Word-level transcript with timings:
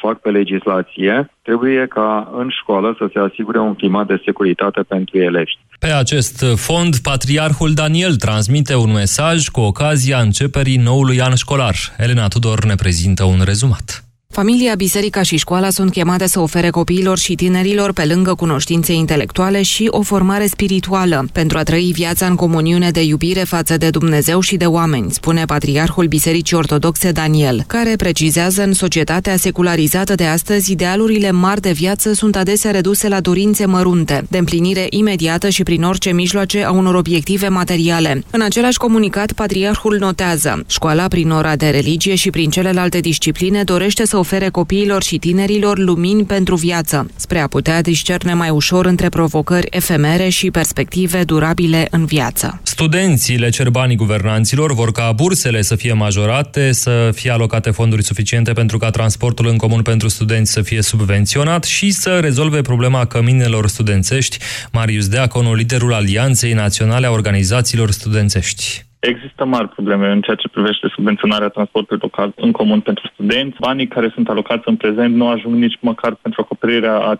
fac 0.00 0.20
pe 0.20 0.30
legislație, 0.30 1.30
trebuie 1.42 1.86
ca 1.86 2.32
în 2.36 2.48
școală 2.60 2.94
să 2.98 3.08
se 3.12 3.18
asigure 3.18 3.58
un 3.58 3.74
climat 3.74 4.06
de 4.06 4.22
securitate 4.24 4.82
pentru 4.82 5.18
elevi. 5.18 5.52
Pe 5.78 5.86
acest 5.86 6.44
fond, 6.56 6.96
Patriarhul 6.96 7.72
Daniel 7.74 8.16
transmite 8.16 8.74
un 8.74 8.92
mesaj 8.92 9.48
cu 9.48 9.60
ocazia 9.60 10.18
începerii 10.18 10.76
noului 10.76 11.20
an 11.20 11.34
școlar. 11.34 11.74
Elena 11.98 12.28
Tudor 12.28 12.64
ne 12.64 12.74
prezintă 12.74 13.24
un 13.24 13.40
rezumat. 13.44 14.04
Familia, 14.34 14.74
biserica 14.74 15.22
și 15.22 15.36
școala 15.36 15.70
sunt 15.70 15.90
chemate 15.90 16.26
să 16.26 16.40
ofere 16.40 16.70
copiilor 16.70 17.18
și 17.18 17.34
tinerilor, 17.34 17.92
pe 17.92 18.04
lângă 18.04 18.34
cunoștințe 18.34 18.92
intelectuale, 18.92 19.62
și 19.62 19.88
o 19.90 20.02
formare 20.02 20.46
spirituală, 20.46 21.28
pentru 21.32 21.58
a 21.58 21.62
trăi 21.62 21.90
viața 21.94 22.26
în 22.26 22.34
comuniune 22.34 22.90
de 22.90 23.02
iubire 23.02 23.40
față 23.40 23.76
de 23.76 23.90
Dumnezeu 23.90 24.40
și 24.40 24.56
de 24.56 24.64
oameni, 24.66 25.10
spune 25.10 25.44
Patriarhul 25.44 26.06
Bisericii 26.06 26.56
Ortodoxe 26.56 27.10
Daniel, 27.10 27.64
care 27.66 27.96
precizează 27.96 28.62
în 28.62 28.72
societatea 28.72 29.36
secularizată 29.36 30.14
de 30.14 30.24
astăzi, 30.24 30.72
idealurile 30.72 31.30
mari 31.30 31.60
de 31.60 31.72
viață 31.72 32.12
sunt 32.12 32.36
adesea 32.36 32.70
reduse 32.70 33.08
la 33.08 33.20
dorințe 33.20 33.66
mărunte, 33.66 34.26
de 34.30 34.38
împlinire 34.38 34.86
imediată 34.90 35.48
și 35.48 35.62
prin 35.62 35.82
orice 35.82 36.12
mijloace 36.12 36.64
a 36.64 36.70
unor 36.70 36.94
obiective 36.94 37.48
materiale. 37.48 38.24
În 38.30 38.40
același 38.40 38.78
comunicat, 38.78 39.32
Patriarhul 39.32 39.96
notează, 39.98 40.64
școala 40.66 41.08
prin 41.08 41.30
ora 41.30 41.56
de 41.56 41.68
religie 41.68 42.14
și 42.14 42.30
prin 42.30 42.50
celelalte 42.50 43.00
discipline 43.00 43.62
dorește 43.62 44.06
să 44.06 44.20
ofere 44.22 44.48
copiilor 44.48 45.02
și 45.02 45.18
tinerilor 45.18 45.78
lumini 45.78 46.24
pentru 46.24 46.54
viață, 46.54 47.10
spre 47.16 47.38
a 47.38 47.46
putea 47.46 47.82
discerne 47.82 48.34
mai 48.34 48.50
ușor 48.50 48.86
între 48.86 49.08
provocări 49.08 49.66
efemere 49.70 50.28
și 50.28 50.50
perspective 50.50 51.24
durabile 51.24 51.88
în 51.90 52.04
viață. 52.04 52.60
Studenții 52.62 53.36
le 53.36 53.48
cer 53.48 53.68
banii 53.70 53.96
guvernanților, 53.96 54.74
vor 54.74 54.92
ca 54.92 55.12
bursele 55.12 55.62
să 55.62 55.74
fie 55.76 55.92
majorate, 55.92 56.72
să 56.72 57.10
fie 57.14 57.30
alocate 57.30 57.70
fonduri 57.70 58.04
suficiente 58.04 58.52
pentru 58.52 58.78
ca 58.78 58.90
transportul 58.90 59.46
în 59.46 59.56
comun 59.56 59.82
pentru 59.82 60.08
studenți 60.08 60.52
să 60.52 60.62
fie 60.62 60.82
subvenționat 60.82 61.64
și 61.64 61.90
să 61.90 62.18
rezolve 62.20 62.60
problema 62.60 63.04
căminelor 63.04 63.68
studențești. 63.68 64.38
Marius 64.72 65.08
Deaconu, 65.08 65.54
liderul 65.54 65.94
Alianței 65.94 66.52
Naționale 66.52 67.06
a 67.06 67.10
Organizațiilor 67.10 67.90
Studențești. 67.90 68.91
Există 69.10 69.44
mari 69.44 69.68
probleme 69.68 70.10
în 70.10 70.20
ceea 70.20 70.36
ce 70.36 70.48
privește 70.48 70.86
subvenționarea 70.94 71.48
transportului 71.48 72.02
local 72.02 72.32
în 72.36 72.52
comun 72.52 72.80
pentru 72.80 73.10
studenți. 73.12 73.56
Banii 73.60 73.88
care 73.88 74.10
sunt 74.14 74.28
alocați 74.28 74.68
în 74.68 74.76
prezent 74.76 75.14
nu 75.14 75.28
ajung 75.28 75.54
nici 75.54 75.78
măcar 75.80 76.14
pentru 76.14 76.40
acoperirea 76.40 76.96
a 76.98 77.16
50% 77.16 77.18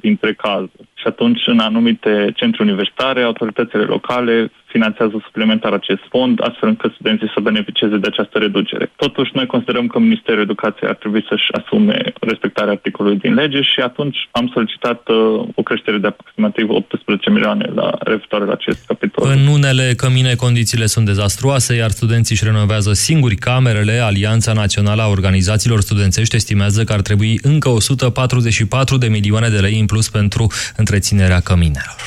dintre 0.00 0.32
cazuri. 0.34 0.88
Și 1.00 1.06
atunci, 1.06 1.40
în 1.46 1.58
anumite 1.58 2.32
centre 2.36 2.62
universitare, 2.62 3.22
autoritățile 3.22 3.82
locale 3.82 4.50
finanțează 4.66 5.16
suplimentar 5.24 5.72
acest 5.72 6.02
fond, 6.08 6.34
astfel 6.48 6.68
încât 6.68 6.92
studenții 6.92 7.32
să 7.34 7.40
beneficieze 7.40 7.96
de 7.96 8.06
această 8.06 8.38
reducere. 8.38 8.90
Totuși, 8.96 9.30
noi 9.34 9.46
considerăm 9.46 9.86
că 9.86 9.98
Ministerul 9.98 10.42
Educației 10.42 10.88
ar 10.88 10.96
trebui 10.96 11.24
să-și 11.28 11.52
asume 11.52 11.96
respectarea 12.20 12.72
articolului 12.72 13.18
din 13.18 13.34
lege 13.34 13.60
și 13.62 13.80
atunci 13.80 14.18
am 14.30 14.50
solicitat 14.54 15.08
uh, 15.08 15.16
o 15.54 15.62
creștere 15.62 15.98
de 15.98 16.06
aproximativ 16.06 16.70
18 16.70 17.30
milioane 17.30 17.66
la 17.74 17.90
referitoare 18.00 18.44
la 18.44 18.52
acest 18.52 18.86
capitol. 18.86 19.28
În 19.36 19.46
unele 19.46 19.92
cămine 19.96 20.34
condițiile 20.34 20.86
sunt 20.86 21.07
dezastruoase, 21.12 21.74
iar 21.74 21.90
studenții 21.90 22.34
își 22.34 22.44
renovează 22.50 22.92
singuri 22.92 23.36
camerele. 23.48 23.96
Alianța 24.10 24.52
Națională 24.52 25.02
a 25.02 25.14
Organizațiilor 25.16 25.80
Studențești 25.80 26.36
estimează 26.36 26.84
că 26.84 26.92
ar 26.92 27.00
trebui 27.00 27.38
încă 27.42 27.68
144 27.68 28.96
de 28.98 29.08
milioane 29.08 29.48
de 29.48 29.60
lei 29.66 29.80
în 29.80 29.86
plus 29.86 30.06
pentru 30.10 30.44
întreținerea 30.76 31.40
căminelor. 31.40 32.00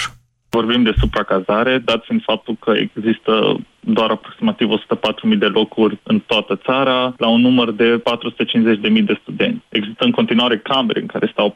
Vorbim 0.49 0.83
de 0.83 0.93
supracazare, 0.99 1.73
dat 1.89 2.03
fiind 2.05 2.23
faptul 2.23 2.55
că 2.59 2.71
există 2.75 3.33
doar 3.79 4.09
aproximativ 4.09 4.67
104.000 4.69 5.37
de 5.37 5.45
locuri 5.45 5.99
în 6.03 6.19
toată 6.19 6.59
țara, 6.65 7.13
la 7.17 7.27
un 7.27 7.41
număr 7.41 7.71
de 7.71 8.01
450.000 8.97 9.03
de 9.03 9.19
studenți. 9.21 9.65
Există 9.69 10.03
în 10.05 10.11
continuare 10.11 10.57
camere 10.57 10.99
în 10.99 11.05
care 11.05 11.29
stau 11.31 11.55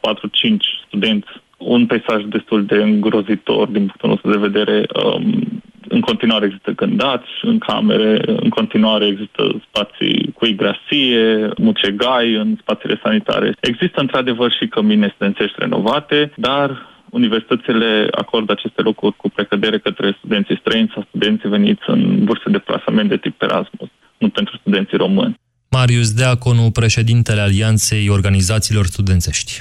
studenți, 0.86 1.28
un 1.56 1.86
peisaj 1.86 2.22
destul 2.24 2.64
de 2.64 2.74
îngrozitor 2.74 3.66
din 3.68 3.84
punctul 3.86 4.08
nostru 4.08 4.30
de 4.30 4.46
vedere. 4.48 4.86
Um, 5.04 5.62
în 5.96 6.00
continuare 6.00 6.44
există 6.46 6.70
gândați 6.70 7.30
în 7.42 7.58
camere, 7.58 8.20
în 8.44 8.48
continuare 8.48 9.06
există 9.06 9.42
spații 9.68 10.32
cu 10.38 10.46
igrasie, 10.46 11.24
mucegai 11.56 12.34
în 12.34 12.56
spațiile 12.60 13.00
sanitare. 13.02 13.48
Există 13.60 14.00
într-adevăr 14.00 14.50
și 14.58 14.68
cămine 14.68 15.12
studențești 15.14 15.58
renovate, 15.58 16.32
dar 16.36 16.68
universitățile 17.10 18.08
acordă 18.10 18.52
aceste 18.52 18.80
locuri 18.82 19.16
cu 19.16 19.28
precădere 19.28 19.78
către 19.78 20.16
studenții 20.18 20.60
străini 20.60 20.92
sau 20.94 21.04
studenții 21.08 21.48
veniți 21.48 21.82
în 21.86 22.24
burse 22.24 22.48
de 22.50 22.58
plasament 22.58 23.08
de 23.08 23.16
tip 23.16 23.42
Erasmus, 23.42 23.88
nu 24.18 24.28
pentru 24.28 24.56
studenții 24.60 24.96
români. 24.96 25.34
Marius 25.70 26.12
Deaconu, 26.12 26.70
președintele 26.70 27.40
Alianței 27.40 28.08
Organizațiilor 28.08 28.84
Studențești. 28.84 29.52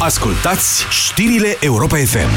Ascultați 0.00 0.86
știrile 0.90 1.50
Europa 1.60 1.96
FM. 1.96 2.30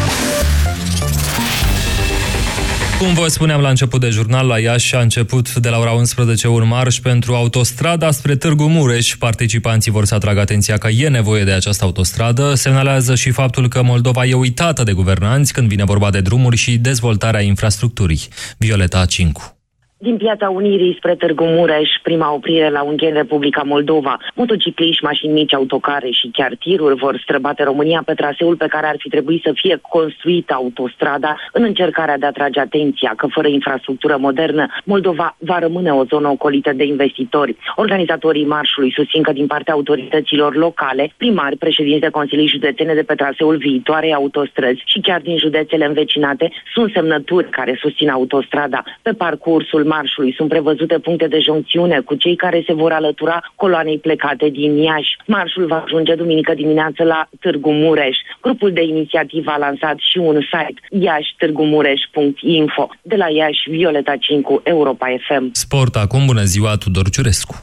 Cum 3.02 3.14
vă 3.14 3.28
spuneam 3.28 3.62
la 3.62 3.70
început 3.70 4.00
de 4.00 4.10
jurnal, 4.10 4.48
la 4.48 4.60
Iași 4.60 4.96
a 4.96 5.00
început 5.00 5.56
de 5.56 5.70
la 5.70 5.78
ora 5.78 5.92
11 5.92 6.48
un 6.48 6.68
marș 6.68 7.00
pentru 7.00 7.34
autostrada 7.34 8.12
spre 8.12 8.36
Târgu 8.36 8.68
Mureș. 8.68 9.16
Participanții 9.16 9.92
vor 9.92 10.06
să 10.06 10.16
atragă 10.16 10.40
atenția 10.40 10.78
că 10.78 10.88
e 10.88 11.08
nevoie 11.08 11.44
de 11.44 11.52
această 11.52 11.84
autostradă. 11.84 12.54
Semnalează 12.54 13.16
și 13.16 13.32
faptul 13.32 13.68
că 13.68 13.84
Moldova 13.84 14.26
e 14.26 14.34
uitată 14.34 14.84
de 14.84 14.94
guvernanți 14.94 15.54
când 15.54 15.68
vine 15.68 15.84
vorba 15.84 16.10
de 16.10 16.22
drumuri 16.22 16.58
și 16.58 16.78
dezvoltarea 16.78 17.42
infrastructurii. 17.42 18.28
Violeta 18.58 19.06
Cincu. 19.06 19.61
Din 20.08 20.18
Piața 20.18 20.50
Unirii 20.50 20.96
spre 20.98 21.16
Târgu 21.16 21.44
Mureș, 21.44 21.90
prima 22.04 22.34
oprire 22.34 22.70
la 22.70 22.82
unghi 22.82 23.06
în 23.06 23.14
Republica 23.14 23.62
Moldova, 23.62 24.18
motocicliști, 24.36 25.04
mașini 25.04 25.34
mici, 25.34 25.54
autocare 25.54 26.10
și 26.10 26.30
chiar 26.34 26.56
tiruri 26.60 26.96
vor 26.96 27.20
străbate 27.24 27.64
România 27.64 28.02
pe 28.06 28.14
traseul 28.14 28.56
pe 28.56 28.68
care 28.68 28.88
ar 28.88 28.96
fi 28.98 29.10
trebuit 29.10 29.42
să 29.42 29.52
fie 29.54 29.80
construită 29.82 30.54
autostrada 30.54 31.36
în 31.52 31.64
încercarea 31.64 32.18
de 32.18 32.26
a 32.26 32.28
atrage 32.28 32.60
atenția 32.60 33.14
că 33.18 33.28
fără 33.28 33.48
infrastructură 33.48 34.18
modernă, 34.20 34.66
Moldova 34.84 35.36
va 35.40 35.60
rămâne 35.60 35.92
o 35.92 36.04
zonă 36.04 36.28
ocolită 36.28 36.74
de 36.74 36.84
investitori. 36.84 37.58
Organizatorii 37.76 38.46
marșului 38.46 38.94
susțin 38.96 39.22
că 39.24 39.32
din 39.32 39.48
partea 39.48 39.74
autorităților 39.74 40.56
locale, 40.56 41.14
primari, 41.18 41.58
președinți 41.58 42.02
de 42.02 42.10
Consilii 42.10 42.48
Județene 42.48 42.94
de 42.94 43.04
pe 43.04 43.16
traseul 43.16 43.58
viitoarei 43.58 44.14
autostrăzi 44.14 44.82
și 44.86 45.00
chiar 45.00 45.22
din 45.22 45.38
județele 45.38 45.86
învecinate, 45.86 46.52
sunt 46.74 46.92
semnături 46.92 47.50
care 47.50 47.78
susțin 47.82 48.10
autostrada. 48.10 48.84
Pe 49.02 49.12
parcursul 49.12 49.90
marșului 49.96 50.34
sunt 50.38 50.50
prevăzute 50.50 50.98
puncte 51.08 51.28
de 51.28 51.40
joncțiune 51.48 51.98
cu 52.08 52.14
cei 52.24 52.36
care 52.44 52.60
se 52.68 52.74
vor 52.74 52.92
alătura 52.92 53.38
coloanei 53.56 54.00
plecate 54.06 54.48
din 54.60 54.72
Iași. 54.88 55.18
Marșul 55.26 55.66
va 55.74 55.84
ajunge 55.86 56.14
duminică 56.16 56.54
dimineață 56.54 57.04
la 57.04 57.20
Târgu 57.44 57.72
Mureș. 57.72 58.18
Grupul 58.42 58.72
de 58.74 58.84
inițiativă 58.94 59.52
a 59.52 59.64
lansat 59.66 59.98
și 60.10 60.18
un 60.18 60.38
site 60.52 60.80
iași-târgumureș.info. 61.06 62.86
De 63.02 63.16
la 63.16 63.30
Iași, 63.30 63.70
Violeta 63.70 64.16
Cincu, 64.26 64.62
Europa 64.64 65.08
FM. 65.26 65.50
Sport 65.52 65.96
acum, 65.96 66.26
bună 66.26 66.44
ziua, 66.54 66.72
Tudor 66.84 67.10
Ciurescu. 67.10 67.56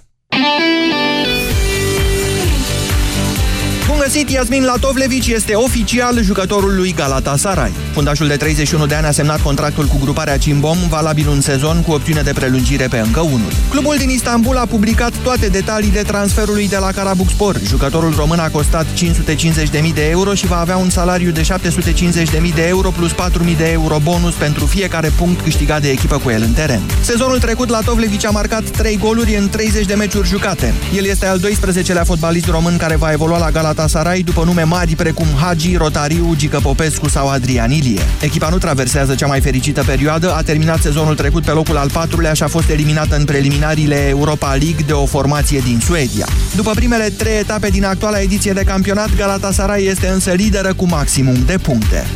Bun 3.88 3.98
găsit, 4.02 4.30
Iasmin 4.30 4.64
Latovlevici 4.64 5.26
este 5.26 5.54
oficial 5.54 6.22
jucătorul 6.22 6.74
lui 6.74 6.92
Galatasaray. 6.92 7.72
Fundașul 7.92 8.26
de 8.26 8.36
31 8.36 8.86
de 8.86 8.94
ani 8.94 9.06
a 9.06 9.10
semnat 9.10 9.40
contractul 9.40 9.86
cu 9.86 9.98
gruparea 10.00 10.38
Cimbom, 10.38 10.78
valabil 10.88 11.28
un 11.28 11.40
sezon 11.40 11.82
cu 11.82 11.92
opțiune 11.92 12.20
de 12.20 12.32
prelungire 12.32 12.86
pe 12.86 12.98
încă 12.98 13.20
unul. 13.20 13.52
Clubul 13.70 13.94
din 13.98 14.08
Istanbul 14.08 14.56
a 14.56 14.66
publicat 14.66 15.12
toate 15.22 15.46
detaliile 15.46 16.02
transferului 16.02 16.68
de 16.68 16.76
la 16.76 16.90
Karabukspor. 16.90 17.60
Jucătorul 17.66 18.14
român 18.16 18.38
a 18.38 18.48
costat 18.48 18.86
550.000 18.86 19.94
de 19.94 20.08
euro 20.08 20.34
și 20.34 20.46
va 20.46 20.60
avea 20.60 20.76
un 20.76 20.90
salariu 20.90 21.30
de 21.30 21.42
750.000 21.42 22.54
de 22.54 22.66
euro 22.66 22.90
plus 22.90 23.12
4.000 23.12 23.56
de 23.56 23.70
euro 23.70 23.98
bonus 24.02 24.34
pentru 24.34 24.66
fiecare 24.66 25.12
punct 25.16 25.40
câștigat 25.40 25.82
de 25.82 25.90
echipă 25.90 26.18
cu 26.18 26.30
el 26.30 26.42
în 26.42 26.52
teren. 26.52 26.80
Sezonul 27.00 27.38
trecut, 27.38 27.68
Latovlevici 27.68 28.26
a 28.26 28.30
marcat 28.30 28.70
3 28.70 28.96
goluri 28.96 29.36
în 29.36 29.48
30 29.48 29.86
de 29.86 29.94
meciuri 29.94 30.28
jucate. 30.28 30.74
El 30.96 31.04
este 31.04 31.26
al 31.26 31.40
12-lea 31.40 32.04
fotbalist 32.04 32.46
român 32.46 32.76
care 32.76 32.96
va 32.96 33.12
evolua 33.12 33.38
la 33.38 33.50
Galatasaray 33.50 33.76
Galatasaray 33.78 34.22
după 34.22 34.44
nume 34.44 34.62
mari 34.62 34.94
precum 34.94 35.26
Hagi, 35.40 35.76
Rotariu, 35.76 36.34
Gică 36.36 36.58
Popescu 36.62 37.08
sau 37.08 37.28
Adrian 37.28 37.70
Ilie. 37.70 38.00
Echipa 38.20 38.48
nu 38.48 38.58
traversează 38.58 39.14
cea 39.14 39.26
mai 39.26 39.40
fericită 39.40 39.82
perioadă, 39.86 40.34
a 40.34 40.42
terminat 40.42 40.82
sezonul 40.82 41.14
trecut 41.14 41.44
pe 41.44 41.50
locul 41.50 41.76
al 41.76 41.90
patrulea 41.90 42.32
și 42.32 42.42
a 42.42 42.48
fost 42.48 42.68
eliminată 42.68 43.16
în 43.16 43.24
preliminariile 43.24 44.08
Europa 44.08 44.48
League 44.48 44.84
de 44.86 44.92
o 44.92 45.06
formație 45.06 45.58
din 45.58 45.80
Suedia. 45.84 46.26
După 46.56 46.70
primele 46.74 47.08
trei 47.16 47.38
etape 47.38 47.68
din 47.68 47.84
actuala 47.84 48.20
ediție 48.20 48.52
de 48.52 48.62
campionat, 48.62 49.16
Galatasaray 49.16 49.84
este 49.84 50.06
însă 50.06 50.30
lideră 50.30 50.74
cu 50.74 50.86
maximum 50.86 51.36
de 51.46 51.58
puncte. 51.62 52.06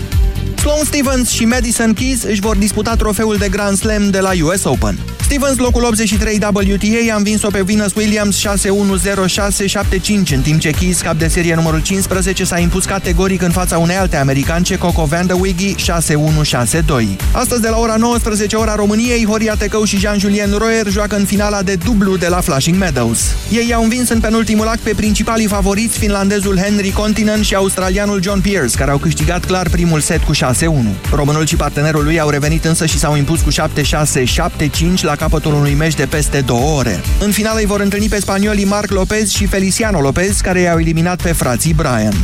Sloane 0.62 0.82
Stevens 0.84 1.30
și 1.30 1.44
Madison 1.44 1.92
Keys 1.92 2.22
își 2.22 2.40
vor 2.40 2.56
disputa 2.56 2.94
trofeul 2.94 3.36
de 3.36 3.48
Grand 3.48 3.76
Slam 3.76 4.10
de 4.10 4.18
la 4.18 4.30
US 4.42 4.64
Open. 4.64 4.98
Stevens, 5.20 5.58
locul 5.58 5.84
83 5.84 6.34
WTA, 6.34 7.12
a 7.12 7.16
învins-o 7.16 7.50
pe 7.50 7.62
Venus 7.62 7.94
Williams 7.94 8.46
6-1-0-6-7-5, 8.46 8.46
în 10.34 10.40
timp 10.40 10.60
ce 10.60 10.70
Keys, 10.70 11.00
cap 11.00 11.18
de 11.18 11.28
serie 11.28 11.54
numărul 11.54 11.82
15, 11.82 12.44
s-a 12.44 12.58
impus 12.58 12.84
categoric 12.84 13.42
în 13.42 13.50
fața 13.50 13.78
unei 13.78 13.96
alte 13.96 14.16
americance, 14.16 14.78
Coco 14.78 15.04
Vandewiggy, 15.04 15.74
6-1-6-2. 15.74 15.78
Astăzi, 17.32 17.60
de 17.60 17.68
la 17.68 17.78
ora 17.78 17.96
19, 17.96 18.56
ora 18.56 18.74
României, 18.74 19.26
Horia 19.26 19.54
Tecău 19.54 19.84
și 19.84 19.98
Jean-Julien 19.98 20.54
Royer 20.58 20.86
joacă 20.88 21.16
în 21.16 21.24
finala 21.24 21.62
de 21.62 21.74
dublu 21.74 22.16
de 22.16 22.28
la 22.28 22.40
Flushing 22.40 22.78
Meadows. 22.78 23.20
Ei 23.50 23.74
au 23.74 23.82
învins 23.82 24.08
în 24.08 24.20
penultimul 24.20 24.66
act 24.66 24.80
pe 24.80 24.92
principalii 24.96 25.46
favoriți, 25.46 25.98
finlandezul 25.98 26.58
Henry 26.58 26.90
Continent 26.90 27.44
și 27.44 27.54
australianul 27.54 28.22
John 28.22 28.40
Pierce, 28.40 28.76
care 28.76 28.90
au 28.90 28.98
câștigat 28.98 29.44
clar 29.44 29.68
primul 29.68 30.00
set 30.00 30.22
cu 30.22 30.32
6-1. 30.54 30.56
Românul 31.14 31.46
și 31.46 31.56
partenerul 31.56 32.04
lui 32.04 32.20
au 32.20 32.28
revenit 32.28 32.64
însă 32.64 32.86
și 32.86 32.98
s-au 32.98 33.16
impus 33.16 33.40
cu 33.40 33.50
7-6-7-5 33.50 35.00
la 35.00 35.16
capătul 35.16 35.54
unui 35.54 35.74
meci 35.74 35.94
de 35.94 36.06
peste 36.06 36.40
două 36.40 36.78
ore. 36.78 37.00
În 37.20 37.30
final 37.30 37.56
îi 37.58 37.66
vor 37.66 37.80
întâlni 37.80 38.08
pe 38.08 38.20
spaniolii 38.20 38.64
Marc 38.64 38.90
Lopez 38.90 39.30
și 39.30 39.46
Feliciano 39.46 40.00
Lopez, 40.00 40.40
care 40.40 40.60
i-au 40.60 40.78
eliminat 40.78 41.22
pe 41.22 41.32
frații 41.32 41.74
Brian. 41.74 42.14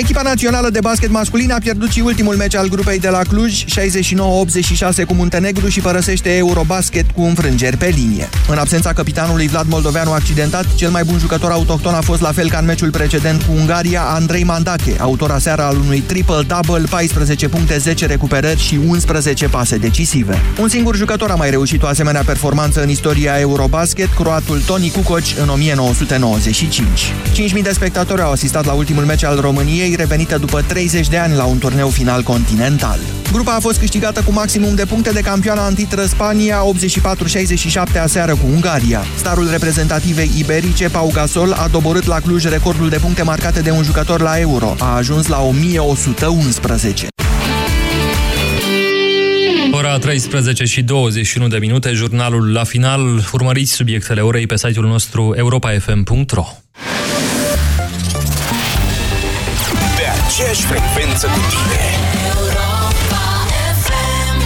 Echipa 0.00 0.22
națională 0.22 0.70
de 0.70 0.80
basket 0.80 1.10
masculin 1.10 1.50
a 1.50 1.58
pierdut 1.58 1.90
și 1.90 2.00
ultimul 2.00 2.34
meci 2.34 2.54
al 2.54 2.68
grupei 2.68 2.98
de 2.98 3.08
la 3.08 3.18
Cluj, 3.28 3.64
69-86 3.64 5.06
cu 5.06 5.14
Muntenegru 5.14 5.68
și 5.68 5.80
părăsește 5.80 6.36
Eurobasket 6.36 7.10
cu 7.10 7.22
înfrângeri 7.22 7.76
pe 7.76 7.86
linie. 7.86 8.28
În 8.48 8.58
absența 8.58 8.92
capitanului 8.92 9.48
Vlad 9.48 9.66
Moldoveanu 9.68 10.12
accidentat, 10.12 10.74
cel 10.74 10.90
mai 10.90 11.04
bun 11.04 11.18
jucător 11.18 11.50
autohton 11.50 11.94
a 11.94 12.00
fost 12.00 12.20
la 12.20 12.32
fel 12.32 12.50
ca 12.50 12.58
în 12.58 12.64
meciul 12.64 12.90
precedent 12.90 13.42
cu 13.42 13.52
Ungaria, 13.58 14.02
Andrei 14.02 14.44
Mandache, 14.44 14.96
autor 14.98 15.30
aseară 15.30 15.62
al 15.62 15.76
unui 15.76 16.00
triple-double, 16.00 16.84
14 16.90 17.48
puncte, 17.48 17.78
10 17.78 18.06
recuperări 18.06 18.60
și 18.60 18.78
11 18.86 19.48
pase 19.48 19.76
decisive. 19.76 20.38
Un 20.60 20.68
singur 20.68 20.96
jucător 20.96 21.30
a 21.30 21.34
mai 21.34 21.50
reușit 21.50 21.82
o 21.82 21.86
asemenea 21.86 22.22
performanță 22.26 22.82
în 22.82 22.88
istoria 22.88 23.38
Eurobasket, 23.38 24.08
croatul 24.14 24.60
Toni 24.66 24.90
Kukoc 24.90 25.22
în 25.42 25.48
1995. 25.48 27.12
5.000 27.56 27.62
de 27.62 27.72
spectatori 27.72 28.22
au 28.22 28.30
asistat 28.30 28.64
la 28.64 28.72
ultimul 28.72 29.04
meci 29.04 29.24
al 29.24 29.40
României, 29.40 29.88
ei 29.90 29.96
revenită 29.96 30.38
după 30.38 30.62
30 30.62 31.08
de 31.08 31.16
ani 31.16 31.36
la 31.36 31.44
un 31.44 31.58
turneu 31.58 31.88
final 31.88 32.22
continental. 32.22 32.98
Grupa 33.32 33.54
a 33.54 33.60
fost 33.60 33.78
câștigată 33.78 34.22
cu 34.22 34.32
maximum 34.32 34.74
de 34.74 34.84
puncte 34.84 35.10
de 35.10 35.20
campioană 35.20 35.60
antitră 35.60 36.04
Spania, 36.04 36.62
84-67 37.96 38.00
aseară 38.02 38.32
cu 38.32 38.46
Ungaria. 38.52 39.04
Starul 39.16 39.50
reprezentativei 39.50 40.30
iberice, 40.38 40.88
Pau 40.88 41.10
Gasol, 41.14 41.52
a 41.52 41.68
doborât 41.68 42.04
la 42.04 42.20
Cluj 42.20 42.44
recordul 42.44 42.88
de 42.88 42.98
puncte 42.98 43.22
marcate 43.22 43.60
de 43.60 43.70
un 43.70 43.82
jucător 43.82 44.20
la 44.20 44.38
Euro. 44.38 44.74
A 44.78 44.96
ajuns 44.96 45.26
la 45.26 45.40
1111. 45.40 47.06
Ora 49.72 49.98
13 49.98 50.64
și 50.64 50.82
21 50.82 51.48
de 51.48 51.58
minute, 51.58 51.92
jurnalul 51.92 52.52
la 52.52 52.64
final. 52.64 53.28
Urmăriți 53.32 53.72
subiectele 53.72 54.20
orei 54.20 54.46
pe 54.46 54.56
site-ul 54.56 54.86
nostru 54.86 55.34
europafm.ro 55.36 56.46
aceeași 60.30 60.62
frecvență 60.62 61.26
cu 61.26 61.40
tine. 61.48 61.82
Europa 62.36 63.22
FM. 63.82 64.40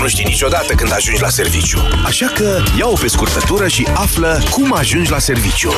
Nu 0.00 0.08
știi 0.08 0.24
niciodată 0.24 0.74
când 0.74 0.92
ajungi 0.92 1.20
la 1.20 1.28
serviciu. 1.28 1.88
Așa 2.04 2.26
că 2.26 2.62
ia-o 2.78 2.92
pe 2.92 3.08
scurtătură 3.08 3.68
și 3.68 3.86
află 3.94 4.42
cum 4.50 4.72
ajungi 4.76 5.10
la 5.10 5.18
serviciu. 5.18 5.72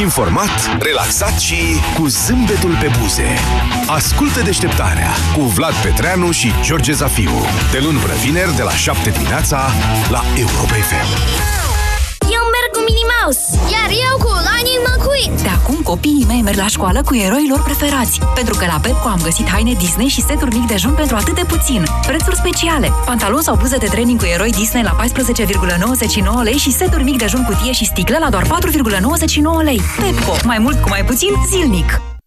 Informat, 0.00 0.78
relaxat 0.80 1.38
și 1.38 1.56
cu 1.94 2.06
zâmbetul 2.06 2.76
pe 2.80 2.90
buze. 3.00 3.38
Ascultă 3.86 4.40
deșteptarea 4.40 5.10
cu 5.34 5.40
Vlad 5.40 5.74
Petreanu 5.74 6.30
și 6.30 6.52
George 6.62 6.92
Zafiu. 6.92 7.46
De 7.70 7.78
luni 7.78 7.98
până 7.98 8.14
vineri, 8.14 8.56
de 8.56 8.62
la 8.62 8.72
7 8.72 9.10
dimineața, 9.10 9.70
la 10.10 10.22
Europa 10.36 10.74
FM. 10.74 11.57
Minnie 12.88 13.10
Mouse, 13.16 13.42
iar 13.74 13.90
eu 14.06 14.14
cu 14.24 14.30
Lightning 14.48 14.82
McQueen. 14.86 15.32
De 15.42 15.50
acum 15.58 15.78
copiii 15.90 16.24
mei 16.26 16.42
merg 16.42 16.56
la 16.56 16.66
școală 16.66 17.02
cu 17.02 17.14
eroii 17.14 17.48
lor 17.48 17.62
preferați, 17.62 18.18
pentru 18.34 18.54
că 18.58 18.64
la 18.66 18.78
Pepco 18.82 19.08
am 19.08 19.20
găsit 19.22 19.48
haine 19.48 19.72
Disney 19.72 20.08
și 20.08 20.20
seturi 20.20 20.54
mic 20.56 20.66
dejun 20.66 20.92
pentru 20.92 21.16
atât 21.16 21.34
de 21.34 21.44
puțin. 21.52 21.82
Prețuri 22.06 22.36
speciale. 22.36 22.92
Pantaloni 23.04 23.42
sau 23.42 23.56
bluze 23.56 23.76
de 23.76 23.86
training 23.86 24.18
cu 24.20 24.26
eroi 24.26 24.50
Disney 24.50 24.82
la 24.82 24.96
14,99 25.04 26.42
lei 26.42 26.56
și 26.56 26.70
seturi 26.72 27.04
mic 27.04 27.18
dejun 27.18 27.44
cutie 27.44 27.72
și 27.72 27.84
sticlă 27.84 28.16
la 28.20 28.30
doar 28.30 28.44
4,99 28.44 28.50
lei. 29.62 29.80
Pepco. 30.00 30.34
Mai 30.44 30.58
mult 30.58 30.80
cu 30.82 30.88
mai 30.88 31.04
puțin 31.04 31.32
zilnic. 31.50 32.07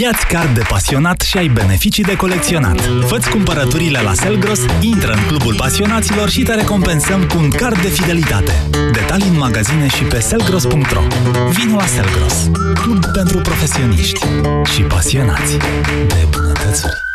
Iați 0.00 0.26
card 0.26 0.54
de 0.54 0.62
pasionat 0.68 1.20
și 1.20 1.38
ai 1.38 1.48
beneficii 1.48 2.02
de 2.02 2.16
colecționat. 2.16 2.80
Fă-ți 3.06 3.30
cumpărăturile 3.30 4.00
la 4.00 4.12
Selgros, 4.12 4.60
intră 4.80 5.12
în 5.12 5.26
clubul 5.26 5.54
pasionaților 5.54 6.28
și 6.28 6.42
te 6.42 6.54
recompensăm 6.54 7.26
cu 7.26 7.38
un 7.38 7.50
card 7.50 7.82
de 7.82 7.88
fidelitate. 7.88 8.52
Detalii 8.92 9.28
în 9.28 9.38
magazine 9.38 9.88
și 9.88 10.02
pe 10.02 10.20
selgros.ro 10.20 11.00
Vino 11.50 11.76
la 11.76 11.86
Selgros, 11.86 12.50
club 12.74 13.04
pentru 13.12 13.38
profesioniști 13.38 14.26
și 14.74 14.82
pasionați 14.82 15.56
de 16.06 16.26
bunătățuri. 16.30 17.05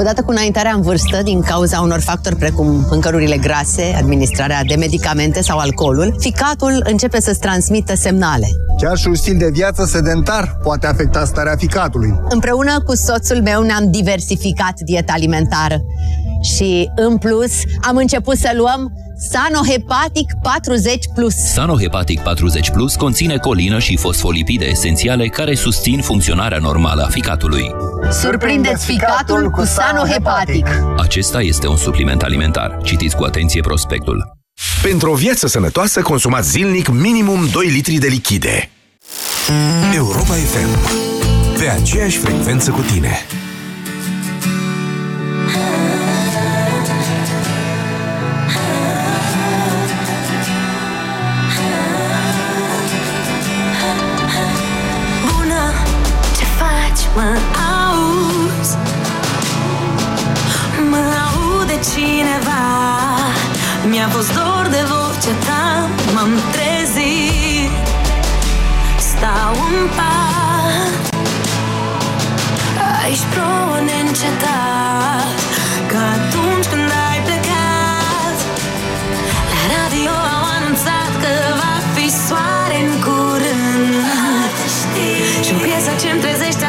Odată 0.00 0.22
cu 0.22 0.30
înaintarea 0.30 0.72
în 0.72 0.80
vârstă, 0.80 1.22
din 1.22 1.40
cauza 1.40 1.80
unor 1.80 2.00
factori 2.00 2.36
precum 2.36 2.86
mâncărurile 2.90 3.36
grase, 3.36 3.94
administrarea 3.96 4.64
de 4.64 4.74
medicamente 4.74 5.42
sau 5.42 5.58
alcoolul, 5.58 6.16
ficatul 6.18 6.82
începe 6.84 7.20
să-ți 7.20 7.38
transmită 7.38 7.94
semnale. 7.94 8.46
Chiar 8.80 8.96
și 8.96 9.08
un 9.08 9.14
stil 9.14 9.36
de 9.38 9.48
viață 9.52 9.84
sedentar 9.84 10.58
poate 10.62 10.86
afecta 10.86 11.24
starea 11.24 11.56
ficatului. 11.56 12.14
Împreună 12.28 12.82
cu 12.86 12.94
soțul 12.94 13.42
meu 13.42 13.62
ne-am 13.62 13.90
diversificat 13.90 14.80
dieta 14.80 15.12
alimentară 15.12 15.80
și, 16.42 16.90
în 16.96 17.16
plus, 17.16 17.52
am 17.80 17.96
început 17.96 18.36
să 18.36 18.50
luăm 18.56 18.92
Sanohepatic 19.20 20.32
40 20.42 21.04
Plus. 21.14 21.34
Sanohepatic 21.34 22.20
40 22.20 22.70
Plus 22.70 22.94
conține 22.94 23.36
colină 23.36 23.78
și 23.78 23.96
fosfolipide 23.96 24.66
esențiale 24.66 25.26
care 25.26 25.54
susțin 25.54 26.00
funcționarea 26.00 26.58
normală 26.58 27.02
a 27.02 27.08
ficatului. 27.08 27.74
Surprindeți 28.10 28.84
ficatul 28.84 29.50
cu 29.50 29.64
Sanohepatic. 29.64 30.66
Acesta 30.96 31.40
este 31.40 31.68
un 31.68 31.76
supliment 31.76 32.22
alimentar. 32.22 32.78
Citiți 32.82 33.16
cu 33.16 33.24
atenție 33.24 33.60
prospectul. 33.60 34.36
Pentru 34.82 35.10
o 35.10 35.14
viață 35.14 35.46
sănătoasă, 35.46 36.02
consumați 36.02 36.50
zilnic 36.50 36.88
minimum 36.88 37.48
2 37.52 37.66
litri 37.66 37.94
de 37.94 38.06
lichide. 38.06 38.70
Europa 39.94 40.34
FM. 40.34 40.78
Pe 41.58 41.68
aceeași 41.68 42.16
frecvență 42.16 42.70
cu 42.70 42.80
tine. 42.92 43.18
Mă 57.18 57.30
auzi. 57.74 58.76
Mă 60.90 61.02
aude 61.26 61.76
cineva. 61.92 62.64
Mi-a 63.90 64.08
fost 64.08 64.30
dor 64.34 64.66
de 64.70 64.82
vocea 64.92 65.34
ta 65.46 65.88
M-am 66.14 66.32
trezit. 66.54 67.72
Stau 69.10 69.52
în 69.68 69.78
pat. 69.96 70.96
Aici 73.02 73.24
plouă 73.32 73.78
neîncetat 73.88 75.38
Ca 75.90 76.02
atunci 76.16 76.66
când 76.72 76.90
ai 77.08 77.18
plecat 77.26 78.36
La 79.52 79.60
radio 79.74 80.12
au 80.34 80.44
anunțat 80.56 81.10
că 81.22 81.32
va 81.60 81.74
fi 81.94 82.06
soare 82.26 82.78
în 82.86 82.92
curând. 83.06 83.94
Și 85.44 85.52
o 85.56 85.58
piesă 85.66 85.90
ce-mi 86.00 86.20
trezește 86.24 86.67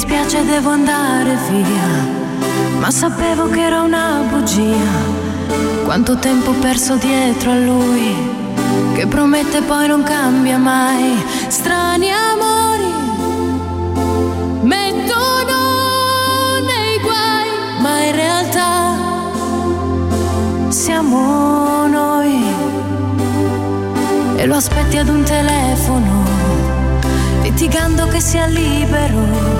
dispiace 0.00 0.42
devo 0.46 0.70
andare 0.70 1.36
via, 1.50 2.08
ma 2.78 2.90
sapevo 2.90 3.50
che 3.50 3.60
era 3.60 3.82
una 3.82 4.22
bugia. 4.30 5.18
Quanto 5.84 6.16
tempo 6.16 6.52
perso 6.52 6.96
dietro 6.96 7.50
a 7.50 7.58
lui, 7.58 8.16
che 8.94 9.06
promette 9.06 9.60
poi 9.60 9.88
non 9.88 10.02
cambia 10.02 10.56
mai. 10.56 11.22
Strani 11.48 12.08
amori, 12.10 12.92
mettono 14.62 15.58
nei 16.64 16.98
guai, 17.00 17.48
ma 17.82 18.02
in 18.02 18.14
realtà 18.14 18.96
siamo 20.68 21.86
noi. 21.88 22.42
E 24.36 24.46
lo 24.46 24.54
aspetti 24.54 24.96
ad 24.96 25.08
un 25.08 25.22
telefono, 25.24 26.24
litigando 27.42 28.08
che 28.08 28.20
sia 28.20 28.46
libero 28.46 29.59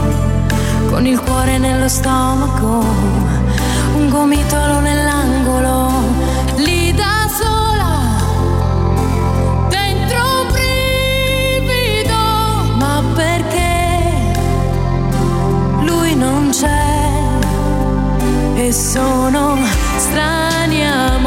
con 0.91 1.07
il 1.07 1.21
cuore 1.21 1.57
nello 1.59 1.89
stomaco, 1.89 2.85
un 3.95 4.09
gomitolo 4.09 4.81
nell'angolo. 4.81 5.93
Lì 6.57 6.93
da 6.93 7.29
sola, 7.41 8.19
dentro 9.69 10.19
un 10.41 10.49
brivido, 11.63 12.17
ma 12.77 13.03
perché 13.15 14.33
lui 15.83 16.17
non 16.17 16.51
c'è 16.51 17.39
e 18.57 18.73
sono 18.73 19.57
strani 19.97 20.87
amici. 20.87 21.20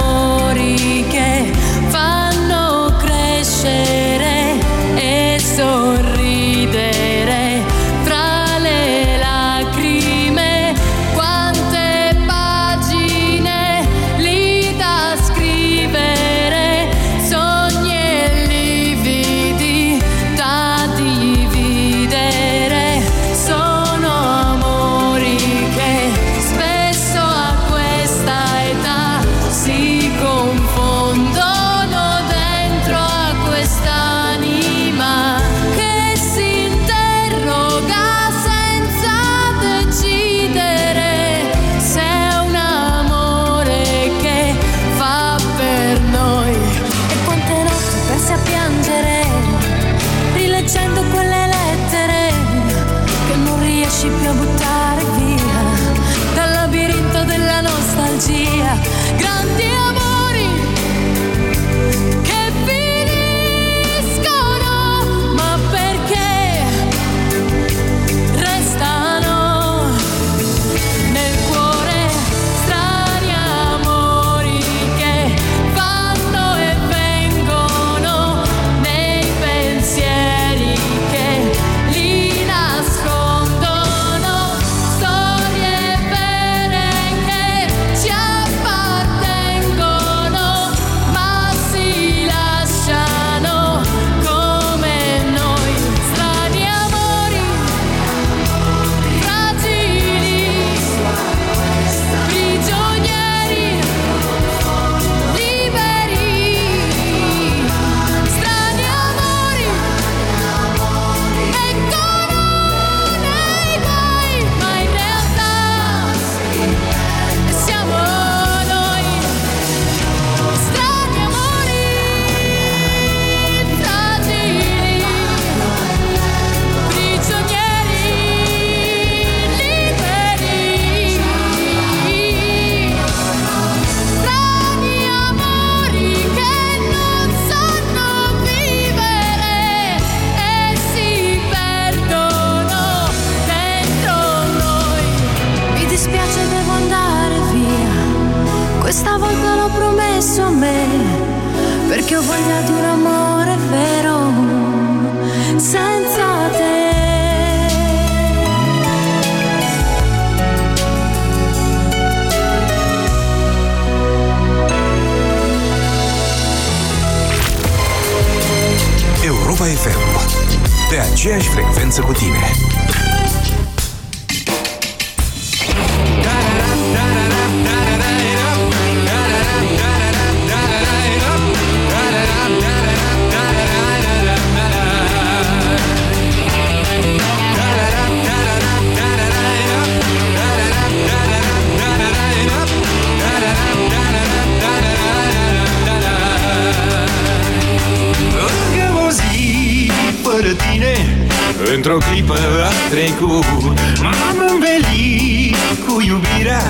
Într-o 201.85 201.97
clipă 202.11 202.37
a 202.63 202.89
trecut 202.89 203.79
M-am 204.01 204.49
învelit 204.53 205.55
cu 205.85 206.01
iubirea 206.01 206.61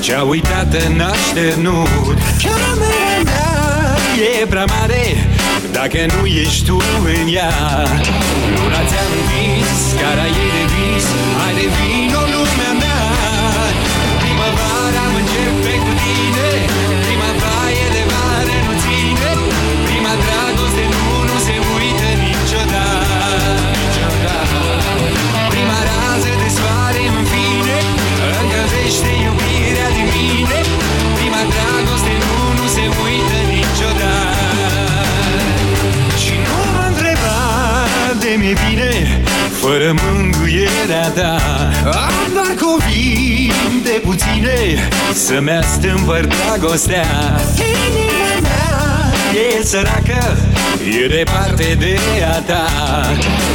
Ce-a 0.00 0.22
uitat 0.22 0.74
în 0.88 1.00
așternut. 1.00 2.18
Camera 2.42 2.74
mea 3.24 3.96
e 4.42 4.46
prea 4.46 4.64
mare 4.64 5.28
Dacă 5.72 5.98
nu 6.16 6.26
ești 6.26 6.64
tu 6.64 6.82
în 7.04 7.34
ea. 7.34 7.52
Luna 8.54 8.80
ți-a 8.88 9.04
învins 9.16 10.00
Cara 10.00 10.26
e 10.26 10.30
de 10.30 10.64
vis 10.72 11.06
Hai 11.38 11.54
de 11.54 11.60
vis. 11.60 11.91
e 38.52 38.56
bine 38.68 38.92
Fără 39.60 39.94
mângâierea 40.02 41.08
ta. 41.18 41.32
Am 42.06 42.16
doar 42.34 42.52
cuvinte 42.64 43.94
puține 44.06 44.58
Să-mi 45.26 45.50
astâmpăr 45.50 46.20
dragostea. 46.34 47.06
Inima 47.84 48.32
mea 48.46 48.70
e 49.44 49.64
săracă 49.70 50.22
E 51.02 51.06
departe 51.16 51.68
de 51.82 51.94
a 52.34 52.38
ta. 52.50 52.64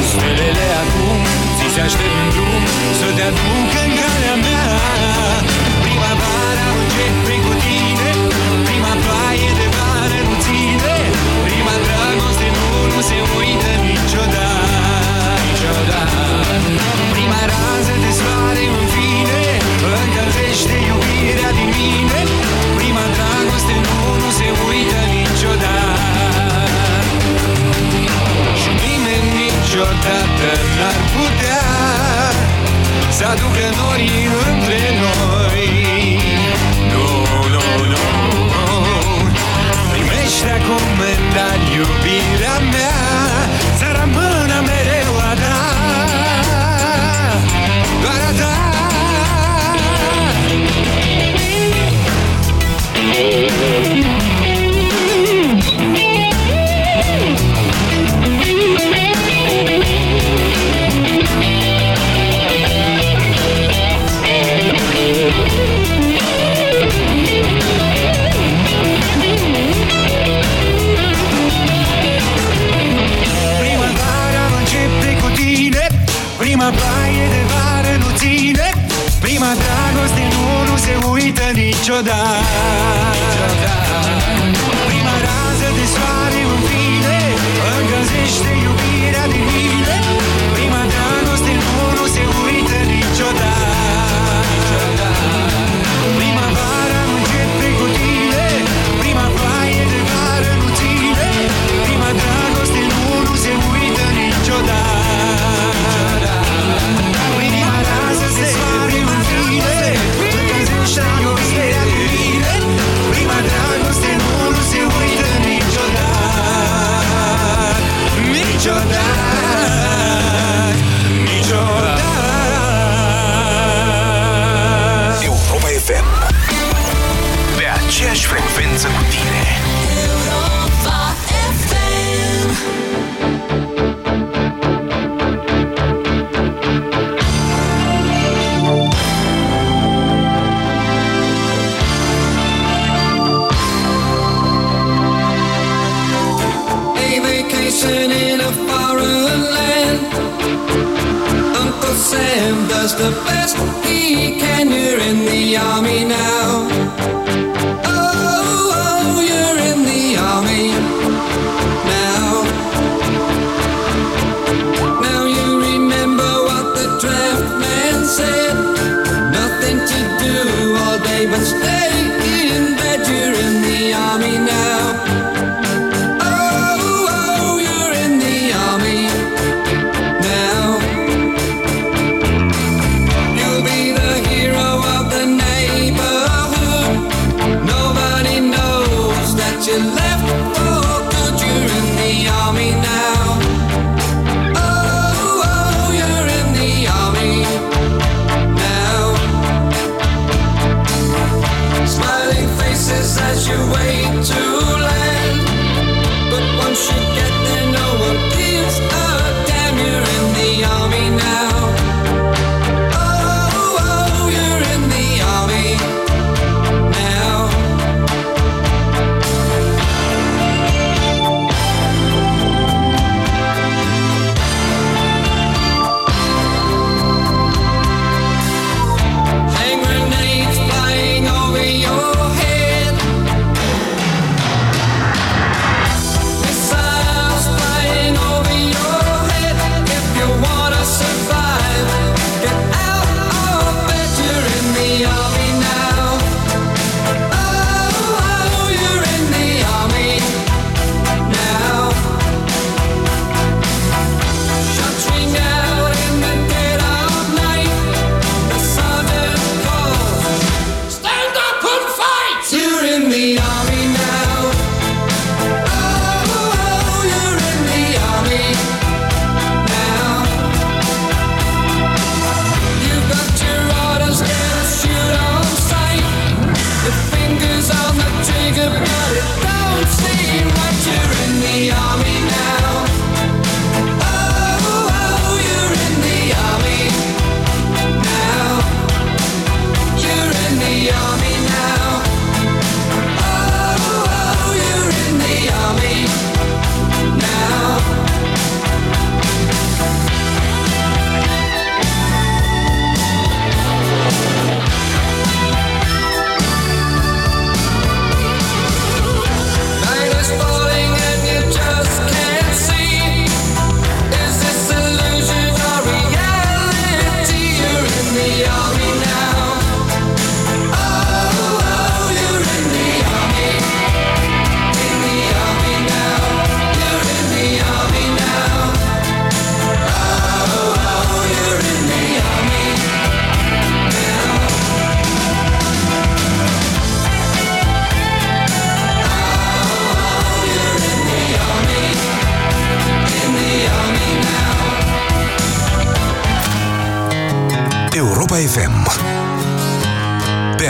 Stelele 0.09 0.67
acum 0.83 1.21
Ți 1.57 1.67
se 1.73 1.81
aștept 1.87 2.15
în 2.23 2.29
drum 2.33 2.63
Să 2.99 3.07
te 3.15 3.23
aduc 3.29 3.71
în 3.83 3.91
calea 3.99 4.35
mea. 4.45 4.67
Primăvara 5.83 6.67
încet 6.79 7.15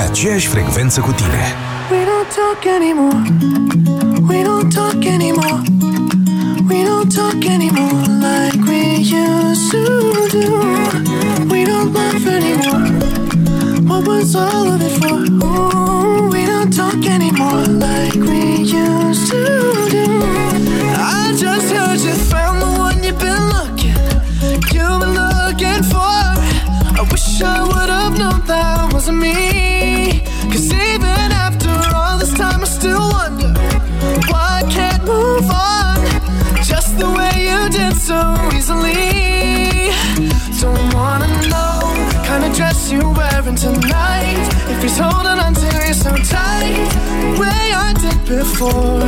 aceeași 0.09 0.47
frecvență 0.47 0.99
cu 0.99 1.11
tine. 1.11 1.43
We 1.91 2.01
don't 2.09 2.29
talk 2.39 2.61
anymore. 2.77 3.21
We 4.29 4.37
don't 4.47 4.69
talk 4.73 5.05
anymore. 5.15 5.61
We 6.69 6.79
don't 6.89 7.09
talk 7.19 7.41
anymore 7.55 8.01
like 8.27 8.59
we 8.69 8.81
used 9.21 9.67
to 9.73 9.83
do. 10.35 10.45
We 11.51 11.59
don't 11.71 11.89
laugh 11.97 12.25
anymore. 12.37 12.85
What 13.89 14.01
was 14.09 14.35
all 14.35 14.67
of 14.73 14.81
it 14.87 14.95
for? 15.01 15.19
Ooh, 15.45 16.29
we 16.33 16.41
don't 16.51 16.71
talk 16.81 17.01
anymore 17.17 17.63
like 17.87 18.19
we 18.29 18.41
used 18.83 19.25
to 19.31 19.41
do. 19.95 20.05
I 21.19 21.23
just 21.43 21.67
heard 21.75 21.99
you 22.07 22.15
found 22.31 22.55
the 22.63 22.71
one 22.85 22.97
you've 23.05 23.21
been 23.27 23.43
looking. 23.55 23.97
You've 24.75 24.99
been 25.03 25.15
looking 25.23 25.83
for. 25.91 26.19
I 26.99 27.01
wish 27.11 27.41
I 27.55 27.57
would 27.69 27.89
have 27.97 28.13
known 28.21 28.39
that 28.51 28.93
wasn't 28.93 29.19
me. 29.25 29.76
Cause 30.51 30.71
even 30.71 31.31
after 31.45 31.69
all 31.95 32.17
this 32.17 32.33
time, 32.33 32.61
I 32.61 32.65
still 32.65 33.09
wonder 33.09 33.51
why 34.31 34.61
I 34.61 34.71
can't 34.71 35.03
move 35.03 35.49
on 35.49 35.97
just 36.63 36.97
the 36.97 37.09
way 37.17 37.33
you 37.49 37.69
did 37.69 37.95
so 37.95 38.19
easily. 38.55 38.86
Wearing 43.41 43.55
tonight. 43.55 44.47
If 44.69 44.81
he's 44.81 44.97
holding 44.97 45.39
on 45.39 45.53
to 45.53 45.65
you 45.65 45.93
so 45.93 46.15
tight, 46.15 46.89
the 47.21 47.39
way 47.39 47.63
I 47.85 47.93
did 48.01 48.19
before. 48.25 49.01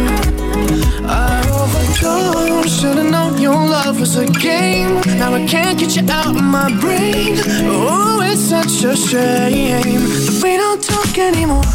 I 1.08 1.42
overdosed. 1.60 2.80
Should've 2.80 3.10
known 3.10 3.42
your 3.42 3.56
love 3.56 4.00
was 4.00 4.18
a 4.18 4.28
game. 4.28 5.02
Now 5.18 5.34
I 5.34 5.46
can't 5.48 5.80
get 5.80 5.96
you 5.96 6.04
out 6.10 6.36
of 6.36 6.44
my 6.44 6.70
brain. 6.80 7.38
Oh, 7.66 8.22
it's 8.24 8.42
such 8.42 8.84
a 8.84 8.96
shame 8.96 10.02
that 10.26 10.40
we 10.44 10.58
don't 10.58 10.84
talk 10.84 11.18
anymore. 11.18 11.66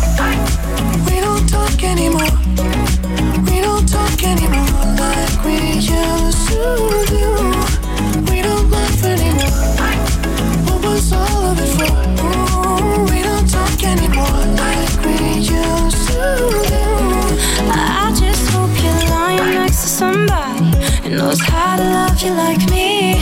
We 1.07 1.21
don't 1.21 1.47
talk 1.49 1.83
anymore. 1.83 2.35
We 3.49 3.61
don't 3.61 3.87
talk 3.89 4.23
anymore 4.23 4.69
like 5.01 5.45
we 5.45 5.57
used 5.81 6.49
to 6.49 7.05
do. 7.09 7.54
I 16.37 18.13
just 18.19 18.51
hope 18.51 18.71
you're 18.83 19.11
lying 19.11 19.55
next 19.55 19.83
to 19.83 19.89
somebody 19.89 20.65
who 21.03 21.11
knows 21.17 21.41
how 21.41 21.77
to 21.77 21.85
love 21.85 22.21
you 22.23 22.33
like 22.33 22.63
me. 22.71 23.21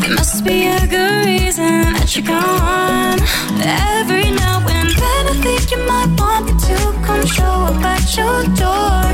There 0.00 0.14
must 0.14 0.44
be 0.44 0.66
a 0.66 0.86
good 0.86 1.26
reason 1.26 1.92
that 1.94 2.14
you're 2.14 2.26
gone. 2.26 3.20
Every 3.60 4.30
now 4.30 4.58
and 4.68 4.90
then 5.02 5.22
I 5.32 5.34
think 5.44 5.70
you 5.70 5.78
might 5.86 6.10
want 6.18 6.46
me 6.46 6.52
to 6.68 6.76
come 7.06 7.24
show 7.26 7.54
up 7.70 7.84
at 7.84 8.04
your 8.16 8.44
door. 8.56 9.04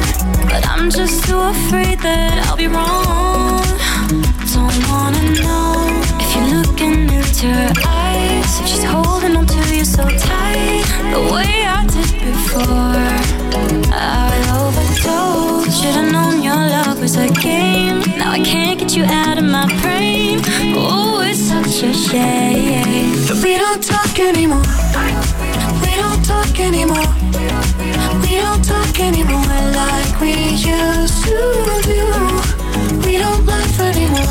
But 0.51 0.67
I'm 0.69 0.91
just 0.91 1.25
too 1.25 1.39
afraid 1.39 1.99
that 2.01 2.47
I'll 2.47 2.57
be 2.57 2.67
wrong. 2.67 3.63
Don't 4.55 4.81
wanna 4.91 5.25
know 5.43 5.75
if 6.23 6.29
you're 6.35 6.51
looking 6.59 7.11
into 7.19 7.47
her 7.47 7.73
eyes. 7.87 8.61
If 8.61 8.67
she's 8.69 8.85
holding 8.85 9.37
on 9.37 9.47
to 9.47 9.77
you 9.77 9.85
so 9.85 10.03
tight, 10.03 10.85
the 11.15 11.23
way 11.35 11.65
I 11.67 11.87
did 11.87 12.11
before. 12.25 13.20
Should've 15.81 16.13
known 16.13 16.43
your 16.43 16.57
love 16.57 17.01
was 17.01 17.17
a 17.17 17.29
game. 17.29 18.01
Now 18.19 18.33
I 18.33 18.41
can't 18.45 18.79
get 18.79 18.97
you 18.97 19.05
out 19.05 19.39
of 19.39 19.45
my 19.45 19.67
brain. 19.83 20.41
Oh, 20.77 21.21
it's 21.25 21.41
such 21.41 21.83
a 21.83 21.93
shame 21.95 23.11
we 23.43 23.57
don't 23.57 23.83
talk 23.83 24.19
anymore. 24.19 24.63
We 25.83 25.93
don't 25.97 26.23
talk 26.25 26.59
anymore. 26.61 27.11
We 28.23 28.37
don't 28.45 28.65
talk 28.65 29.01
anymore 29.01 29.57
like 29.81 30.21
we 30.21 30.35
used 30.51 31.25
to 31.25 31.39
do. 31.89 32.03
We 33.07 33.19
don't 33.19 33.47
laugh 33.47 33.81
anymore. 33.81 34.31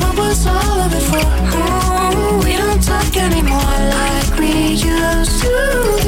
What 0.00 0.18
was 0.18 0.46
all 0.46 0.80
of 0.86 0.92
it 0.92 1.04
for? 1.10 1.26
Ooh, 1.58 2.44
we 2.44 2.56
don't 2.56 2.82
talk 2.82 3.16
anymore 3.16 3.76
like 3.96 4.38
we 4.38 4.74
used 4.74 5.42
to 5.42 5.98
do. 6.02 6.07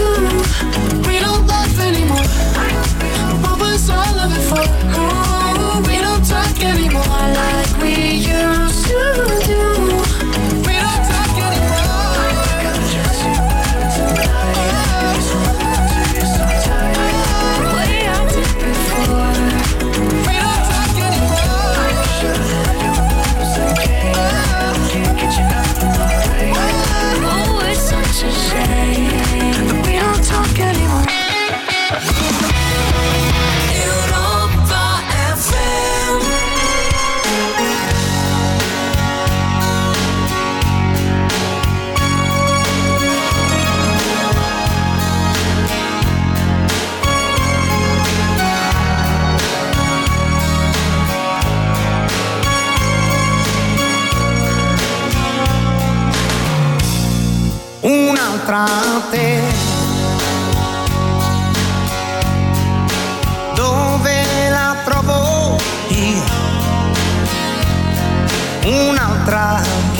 Do. 8.91 9.20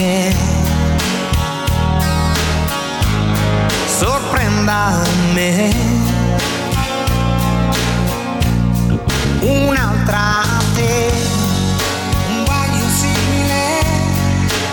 Che 0.02 0.36
sorprenda 3.86 5.00
me. 5.34 5.72
Un'altra 9.42 10.44
te. 10.74 11.12
Un 12.30 12.44
guaio 12.46 12.86
simile. 13.02 13.64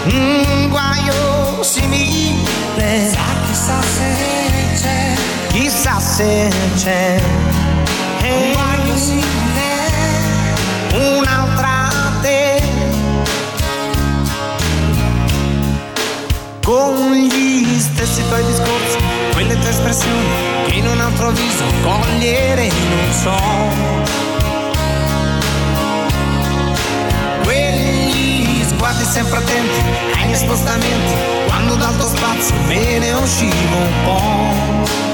Un 0.05 0.69
guaio 0.71 1.63
simile. 1.63 3.17
Chissà 3.49 3.83
se 3.83 4.11
c'è. 4.81 5.15
Chissà 5.49 6.01
se 6.01 6.51
c'è. 6.77 7.21
Un 8.23 8.68
stessi 18.29 18.43
tuoi 18.43 18.45
discorsi, 18.45 18.99
quelle 19.33 19.59
tue 19.59 19.71
espressioni 19.71 20.29
che 20.67 20.75
in 20.75 20.87
un 20.87 21.01
altro 21.01 21.31
viso 21.31 21.65
cogliere 21.83 22.69
non 22.69 23.13
so. 23.13 23.37
Quegli 27.43 28.63
sguardi 28.65 29.05
sempre 29.05 29.39
attenti 29.39 29.81
ai 30.17 30.27
miei 30.27 30.37
spostamenti 30.37 31.15
quando 31.47 31.75
dal 31.77 31.97
tuo 31.97 32.07
spazio 32.07 32.55
me 32.67 32.99
ne 32.99 33.13
uscivo 33.13 33.77
un 33.77 33.93
po'. 34.05 35.08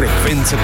Aceeași 0.00 0.22
frecvență 0.22 0.56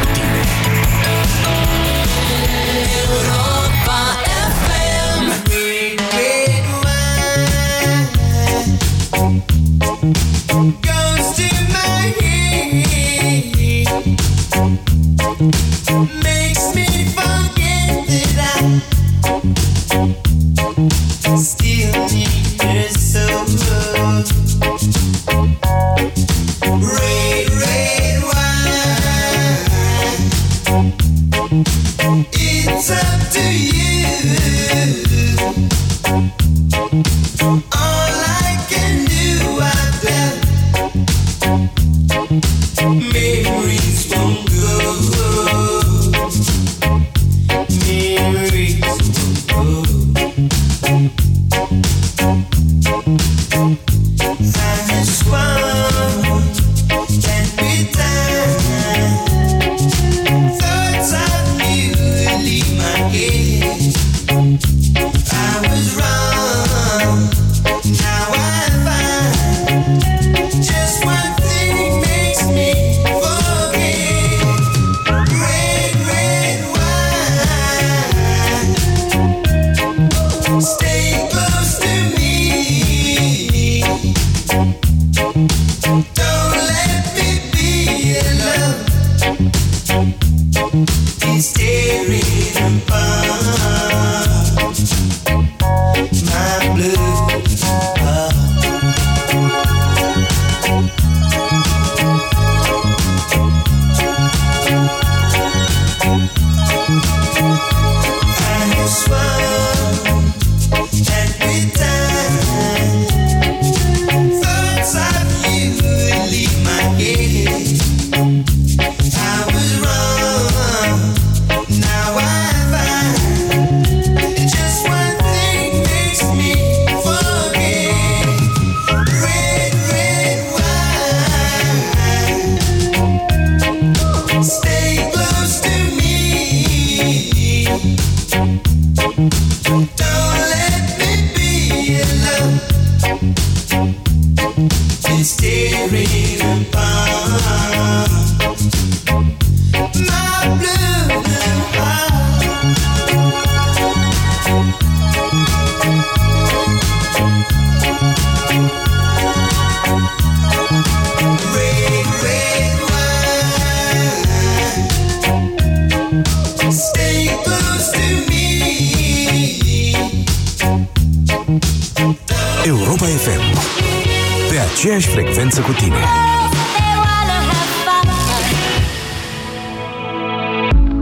cu 175.67 175.73
tine. 175.73 175.97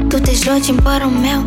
Tu 0.09 0.19
te 0.19 0.33
joci 0.33 0.69
în 0.69 0.77
părul 0.83 1.11
meu. 1.11 1.41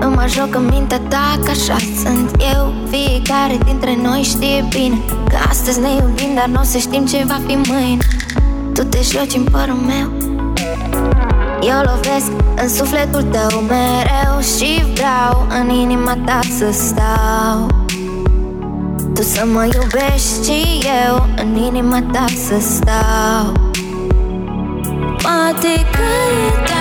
Nu 0.00 0.10
mă 0.10 0.24
joc 0.28 0.54
în 0.54 0.68
mintea 0.70 1.00
ta 1.00 1.38
că 1.44 1.50
așa 1.50 1.76
sunt 2.02 2.42
eu. 2.54 2.72
Fiecare 2.90 3.58
dintre 3.64 3.96
noi 4.02 4.22
știe 4.22 4.66
bine 4.68 4.98
Că 5.28 5.36
astăzi 5.48 5.80
ne 5.80 5.88
iubim, 5.88 6.34
dar 6.34 6.46
nu 6.46 6.60
o 6.60 6.64
să 6.64 6.78
știm 6.78 7.06
ce 7.06 7.24
va 7.26 7.40
fi 7.46 7.54
mâine. 7.70 7.96
Tu 8.74 8.84
te 8.84 8.98
joci 9.12 9.34
în 9.34 9.44
părul 9.44 9.74
meu. 9.74 10.12
Eu 11.62 11.78
lovesc 11.84 12.30
în 12.62 12.68
sufletul 12.68 13.22
tău 13.22 13.60
mereu 13.60 14.40
Și 14.56 14.84
vreau 14.94 15.46
în 15.60 15.68
inima 15.70 16.16
ta 16.24 16.40
să 16.58 16.72
stau 16.72 17.81
Tu 19.22 19.28
să 19.28 19.44
mă 19.46 19.64
iubești 19.64 20.44
și 20.44 20.86
eu? 21.06 21.26
În 21.36 21.56
inima 21.56 22.02
ta 22.12 22.24
să 22.46 22.60
stau. 22.60 23.52
Poate 25.22 25.86
că 25.90 26.08
e 26.46 26.71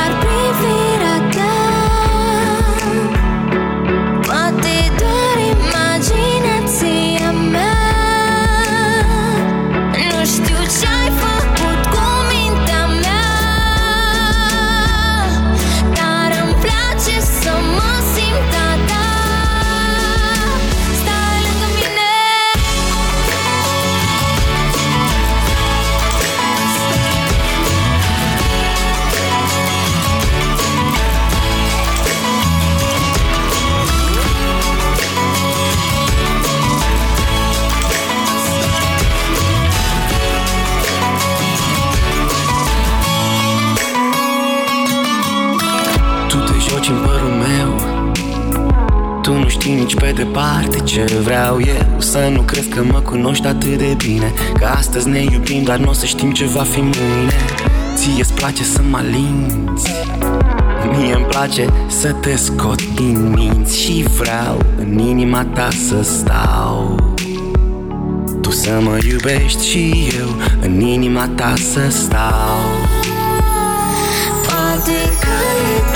știi 50.12 50.24
nici 50.24 50.24
pe 50.24 50.24
departe 50.24 50.80
ce 50.80 51.20
vreau 51.24 51.60
eu. 51.60 52.00
Să 52.00 52.30
nu 52.32 52.42
crezi 52.42 52.68
că 52.68 52.84
mă 52.84 53.00
cunoști 53.00 53.48
atât 53.48 53.78
de 53.78 53.96
bine. 53.98 54.34
Că 54.54 54.66
astăzi 54.66 55.10
ne 55.10 55.24
iubim, 55.32 55.64
dar 55.64 55.78
nu 55.78 55.90
o 55.90 55.94
să 55.94 56.06
știm 56.06 56.32
ce 56.32 56.46
va 56.46 56.62
fi 56.62 56.80
mâine. 56.80 57.36
Ție-ți 57.96 58.34
place 58.34 58.64
să 58.64 58.82
mă 58.90 58.98
alinți? 58.98 59.92
Mie 60.98 61.14
îmi 61.14 61.26
place 61.26 61.68
să 61.88 62.12
te 62.12 62.36
scot 62.36 62.94
din 62.94 63.30
minți 63.30 63.80
Și 63.80 64.06
vreau 64.18 64.60
în 64.78 65.00
inima 65.00 65.46
ta 65.46 65.68
să 65.88 66.02
stau. 66.02 66.96
Tu 68.42 68.52
să 68.52 68.80
mă 68.82 68.98
iubești 69.10 69.66
și 69.68 70.10
eu 70.20 70.28
în 70.62 70.80
inima 70.80 71.30
ta 71.36 71.54
să 71.56 71.90
stau. 71.90 72.60
Poate 74.46 75.00
că 75.20 75.36
e 75.78 75.91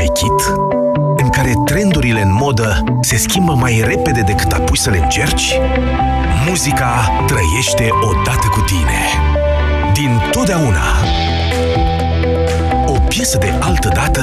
învechit, 0.00 0.54
în 1.16 1.28
care 1.28 1.52
trendurile 1.64 2.20
în 2.20 2.32
modă 2.32 2.84
se 3.00 3.16
schimbă 3.16 3.52
mai 3.52 3.82
repede 3.86 4.20
decât 4.20 4.52
apuci 4.52 4.78
să 4.78 4.90
le 4.90 4.98
încerci, 4.98 5.58
muzica 6.48 7.24
trăiește 7.26 7.88
odată 8.00 8.46
cu 8.50 8.60
tine. 8.60 9.00
Din 9.92 10.20
totdeauna. 10.30 10.84
O 12.86 12.92
piesă 13.08 13.38
de 13.38 13.52
altă 13.60 13.90
dată 13.94 14.22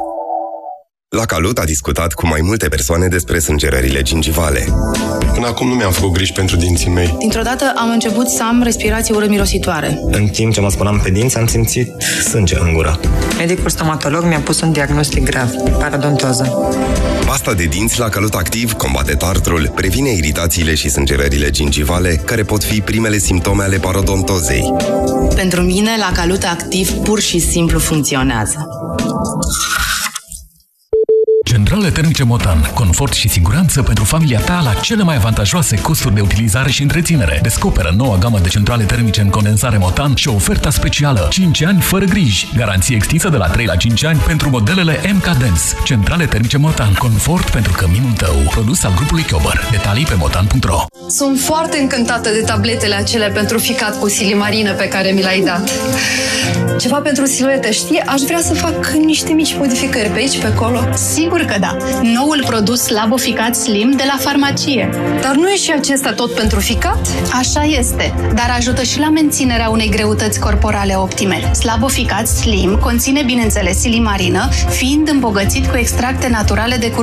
La 1.17 1.25
Calut 1.25 1.57
a 1.57 1.63
discutat 1.63 2.13
cu 2.13 2.27
mai 2.27 2.39
multe 2.43 2.67
persoane 2.67 3.07
despre 3.07 3.39
sângerările 3.39 4.01
gingivale. 4.01 4.67
Până 5.33 5.47
acum 5.47 5.67
nu 5.67 5.73
mi-am 5.73 5.91
făcut 5.91 6.11
griji 6.11 6.31
pentru 6.31 6.55
dinții 6.55 6.89
mei. 6.89 7.15
Dintr-o 7.19 7.41
dată 7.41 7.73
am 7.75 7.89
început 7.89 8.27
să 8.27 8.43
am 8.43 8.61
respirație 8.63 9.15
urât-mirositoare. 9.15 9.99
În 10.05 10.27
timp 10.27 10.53
ce 10.53 10.61
mă 10.61 10.69
spuneam 10.69 10.99
pe 11.03 11.09
dinți, 11.09 11.37
am 11.37 11.47
simțit 11.47 11.91
sânge 12.29 12.57
în 12.59 12.73
gură. 12.73 12.99
Medicul 13.37 13.69
stomatolog 13.69 14.23
mi-a 14.23 14.39
pus 14.39 14.61
un 14.61 14.71
diagnostic 14.71 15.23
grav, 15.23 15.49
parodontoză. 15.79 16.73
Pasta 17.25 17.53
de 17.53 17.63
dinți 17.63 17.99
la 17.99 18.09
Calut 18.09 18.33
Activ 18.33 18.71
combate 18.73 19.13
tartrul, 19.13 19.71
previne 19.75 20.09
iritațiile 20.09 20.75
și 20.75 20.89
sângerările 20.89 21.49
gingivale, 21.49 22.21
care 22.25 22.43
pot 22.43 22.63
fi 22.63 22.81
primele 22.81 23.17
simptome 23.17 23.63
ale 23.63 23.77
parodontozei. 23.77 24.73
Pentru 25.35 25.61
mine, 25.61 25.91
la 25.97 26.11
Calut 26.13 26.43
Activ 26.43 26.91
pur 26.91 27.19
și 27.19 27.39
simplu 27.39 27.79
funcționează. 27.79 28.67
Centrale 31.51 31.89
termice 31.89 32.23
Motan. 32.23 32.71
Confort 32.73 33.13
și 33.13 33.29
siguranță 33.29 33.81
pentru 33.81 34.03
familia 34.03 34.39
ta 34.39 34.61
la 34.63 34.73
cele 34.73 35.03
mai 35.03 35.15
avantajoase 35.15 35.81
costuri 35.81 36.13
de 36.13 36.21
utilizare 36.21 36.71
și 36.71 36.81
întreținere. 36.81 37.39
Descoperă 37.41 37.93
noua 37.97 38.17
gamă 38.17 38.39
de 38.39 38.47
centrale 38.47 38.83
termice 38.83 39.21
în 39.21 39.29
condensare 39.29 39.77
Motan 39.77 40.15
și 40.15 40.27
oferta 40.27 40.69
specială 40.69 41.27
5 41.29 41.63
ani 41.63 41.81
fără 41.81 42.05
griji. 42.05 42.47
Garanție 42.55 42.95
extinsă 42.95 43.29
de 43.29 43.37
la 43.37 43.47
3 43.47 43.65
la 43.65 43.75
5 43.75 44.03
ani 44.03 44.19
pentru 44.19 44.49
modelele 44.49 44.99
MK 45.13 45.23
Dance. 45.23 45.61
Centrale 45.83 46.25
termice 46.25 46.57
Motan. 46.57 46.93
Confort 46.93 47.49
pentru 47.49 47.71
căminul 47.71 48.11
tău. 48.11 48.35
Produs 48.49 48.83
al 48.83 48.93
grupului 48.95 49.23
Chiober. 49.23 49.67
Detalii 49.71 50.05
pe 50.05 50.15
motan.ro 50.17 50.85
Sunt 51.07 51.39
foarte 51.39 51.77
încântată 51.77 52.29
de 52.29 52.41
tabletele 52.45 52.95
acelea 52.95 53.29
pentru 53.29 53.57
ficat 53.57 53.99
cu 53.99 54.09
silimarină 54.09 54.73
pe 54.73 54.87
care 54.87 55.11
mi 55.11 55.21
l-ai 55.21 55.41
dat. 55.45 55.71
Ceva 56.79 56.97
pentru 56.97 57.25
siluete, 57.25 57.71
știi? 57.71 57.99
Aș 57.99 58.21
vrea 58.21 58.39
să 58.39 58.53
fac 58.53 58.87
niște 58.87 59.31
mici 59.31 59.55
modificări 59.57 60.09
pe 60.09 60.17
aici, 60.17 60.39
pe 60.39 60.47
acolo. 60.47 60.79
Sigur 61.41 61.55
că 61.55 61.59
da. 61.59 61.77
Noul 62.01 62.43
produs 62.45 62.87
Laboficat 62.87 63.55
Slim 63.55 63.91
de 63.91 64.03
la 64.05 64.17
farmacie. 64.19 64.89
Dar 65.21 65.35
nu 65.35 65.49
e 65.49 65.55
și 65.55 65.71
acesta 65.71 66.13
tot 66.13 66.35
pentru 66.35 66.59
ficat? 66.59 67.07
Așa 67.33 67.63
este, 67.63 68.13
dar 68.35 68.53
ajută 68.57 68.83
și 68.83 68.99
la 68.99 69.09
menținerea 69.09 69.69
unei 69.69 69.89
greutăți 69.89 70.39
corporale 70.39 70.95
optime. 70.95 71.53
Slaboficat 71.53 72.27
Slim 72.27 72.77
conține, 72.77 73.23
bineînțeles, 73.23 73.79
silimarină, 73.79 74.49
fiind 74.69 75.09
îmbogățit 75.09 75.65
cu 75.65 75.77
extracte 75.77 76.29
naturale 76.29 76.75
de 76.75 76.91
curcuma 76.91 76.99